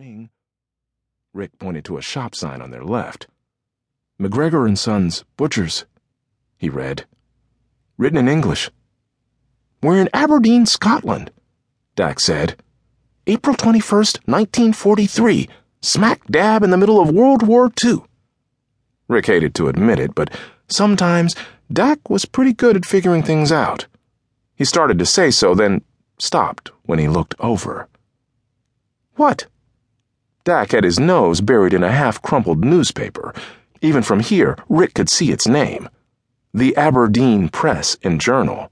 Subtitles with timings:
[0.00, 0.30] ring.
[1.36, 3.26] Riq pointed to a shop sign on their left.
[4.18, 5.84] McGregor and Sons, Butchers,
[6.56, 7.04] he read.
[7.98, 8.70] Written in English.
[9.82, 11.30] We're in Aberdeen, Scotland,
[11.96, 12.56] Dak said.
[13.26, 15.50] April 21st, 1943,
[15.82, 17.98] smack dab in the middle of World War II.
[19.06, 20.34] Riq hated to admit it, but
[20.66, 21.36] sometimes
[21.70, 23.84] Dak was pretty good at figuring things out.
[24.54, 25.82] He started to say so, then
[26.18, 27.86] stopped when he looked over.
[29.16, 29.44] What?
[30.50, 33.32] Dak had his nose buried in a half crumpled newspaper.
[33.82, 35.88] Even from here, Riq could see its name
[36.52, 38.68] The Aberdeen Press and Journal.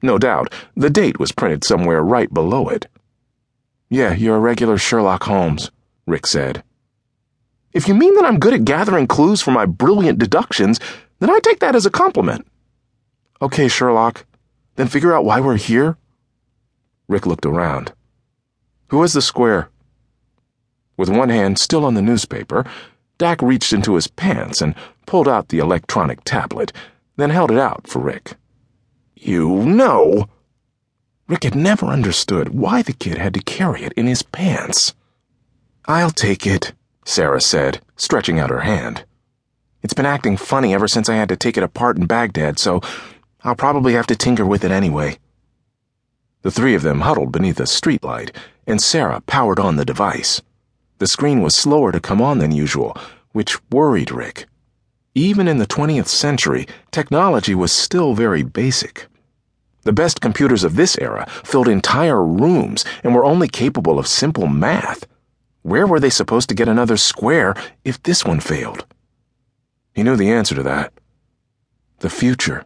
[0.00, 2.86] No doubt, the date was printed somewhere right below it.
[3.90, 5.72] Yeah, you're a regular Sherlock Holmes,
[6.08, 6.62] Riq said.
[7.72, 10.78] If you mean that I'm good at gathering clues for my brilliant deductions,
[11.18, 12.46] then I take that as a compliment.
[13.42, 14.24] Okay, Sherlock.
[14.76, 15.96] Then figure out why we're here.
[17.10, 17.92] Riq looked around.
[18.90, 19.68] Who is the square?
[20.98, 22.66] With one hand still on the newspaper,
[23.16, 24.74] Dak reached into his pants and
[25.06, 26.72] pulled out the electronic tablet,
[27.16, 28.34] then held it out for Riq.
[29.16, 30.28] You know.
[31.28, 34.94] Riq had never understood why the kid had to carry it in his pants.
[35.86, 36.72] I'll take it,
[37.04, 39.04] Sera said, stretching out her hand.
[39.82, 42.80] It's been acting funny ever since I had to take it apart in Baghdad, so
[43.44, 45.18] I'll probably have to tinker with it anyway.
[46.42, 48.34] The three of them huddled beneath a streetlight,
[48.66, 50.42] and Sera powered on the device.
[50.98, 52.96] The screen was slower to come on than usual,
[53.32, 54.44] which worried Riq.
[55.14, 59.06] Even in the 20th century, technology was still very basic.
[59.82, 64.46] The best computers of this era filled entire rooms and were only capable of simple
[64.46, 65.06] math.
[65.62, 67.54] Where were they supposed to get another square
[67.84, 68.84] if this one failed?
[69.94, 70.92] He knew the answer to that.
[72.00, 72.64] The future.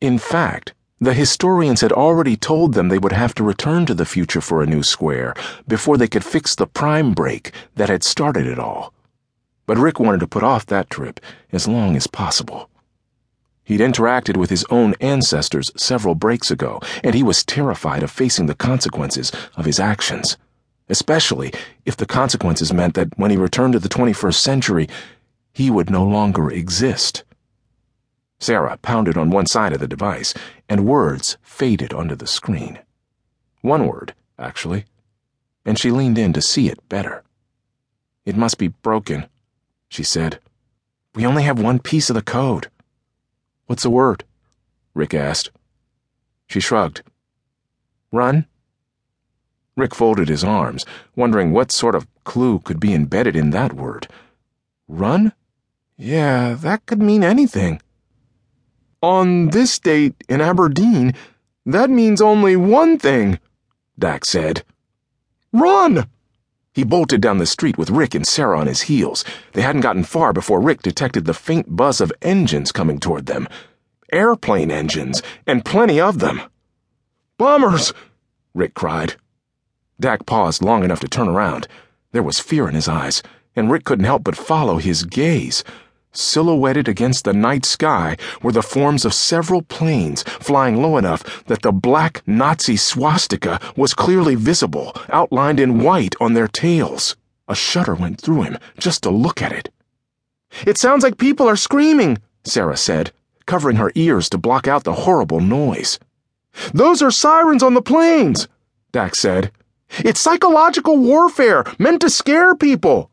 [0.00, 4.04] In fact, the historians had already told them they would have to return to the
[4.04, 5.34] future for a new square
[5.66, 8.92] before they could fix the prime break that had started it all.
[9.64, 11.18] But Riq wanted to put off that trip
[11.52, 12.68] as long as possible.
[13.64, 18.46] He'd interacted with his own ancestors several breaks ago, and he was terrified of facing
[18.46, 20.36] the consequences of his actions,
[20.88, 21.52] especially
[21.86, 24.88] if the consequences meant that when he returned to the 21st century,
[25.52, 27.24] he would no longer exist.
[28.40, 30.32] Sera pounded on one side of the device,
[30.68, 32.78] and words faded onto the screen.
[33.60, 34.86] One word, actually,
[35.64, 37.22] and she leaned in to see it better.
[38.24, 39.26] It must be broken,
[39.88, 40.40] she said.
[41.14, 42.68] We only have one piece of the code.
[43.66, 44.24] What's the word?
[44.96, 45.50] Riq asked.
[46.48, 47.02] She shrugged.
[48.10, 48.46] Run?
[49.76, 50.84] Riq folded his arms,
[51.14, 54.08] wondering what sort of clue could be embedded in that word.
[54.88, 55.32] Run?
[55.96, 57.80] Yeah, that could mean anything.
[59.02, 61.14] On this date in Aberdeen,
[61.64, 63.38] that means only one thing,
[63.98, 64.62] Dak said.
[65.52, 66.06] Run!
[66.72, 69.24] He bolted down the street with Riq and Sera on his heels.
[69.52, 73.48] They hadn't gotten far before Riq detected the faint buzz of engines coming toward them.
[74.12, 76.42] Airplane engines, and plenty of them.
[77.38, 77.94] Bombers!
[78.54, 79.16] Riq cried.
[79.98, 81.66] Dak paused long enough to turn around.
[82.12, 83.22] There was fear in his eyes,
[83.56, 85.64] and Rick couldn't help but follow his gaze.
[86.12, 91.62] Silhouetted against the night sky were the forms of several planes flying low enough that
[91.62, 97.16] the black Nazi swastika was clearly visible, outlined in white on their tails.
[97.48, 99.72] A shudder went through him just to look at it.
[100.66, 103.12] It sounds like people are screaming, Sera said,
[103.46, 105.98] covering her ears to block out the horrible noise.
[106.74, 108.48] Those are sirens on the planes,
[108.90, 109.52] Dak said.
[109.98, 113.10] It's psychological warfare meant to scare people.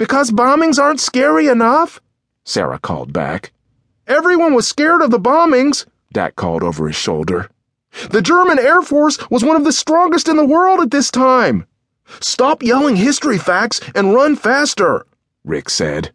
[0.00, 2.00] Because bombings aren't scary enough?
[2.42, 3.52] Sera called back.
[4.06, 7.50] Everyone was scared of the bombings, Dak called over his shoulder.
[8.08, 11.66] The German Air Force was one of the strongest in the world at this time.
[12.18, 15.04] Stop yelling history facts and run faster,
[15.46, 16.12] Riq said.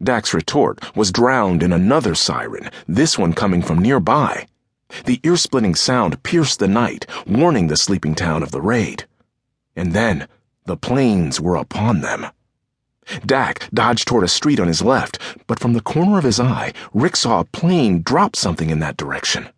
[0.00, 4.46] Dak's retort was drowned in another siren, this one coming from nearby.
[5.06, 9.06] The ear splitting sound pierced the night, warning the sleeping town of the raid.
[9.74, 10.28] And then
[10.66, 12.28] the planes were upon them.
[13.24, 16.72] Dak dodged toward a street on his left, but from the corner of his eye,
[16.94, 19.48] Riq saw a plane drop something in that direction.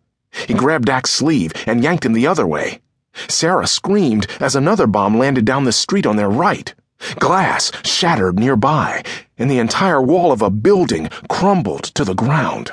[0.47, 2.81] He grabbed Dak's sleeve and yanked him the other way.
[3.27, 6.73] Sera screamed as another bomb landed down the street on their right.
[7.15, 9.03] Glass shattered nearby,
[9.37, 12.71] and the entire wall of a building crumbled to the ground.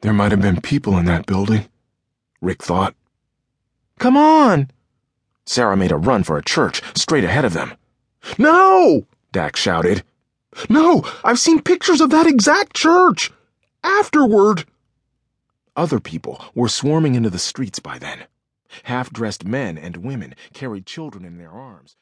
[0.00, 1.66] There might have been people in that building,
[2.42, 2.94] Riq thought.
[3.98, 4.70] Come on!
[5.46, 7.74] Sera made a run for a church straight ahead of them.
[8.36, 9.06] No!
[9.34, 10.04] Dak shouted.
[10.68, 13.32] No, I've seen pictures of that exact church.
[13.82, 14.64] Afterward.
[15.74, 18.26] Other people were swarming into the streets by then.
[18.84, 21.92] Half dressed men and women carried children in their arms.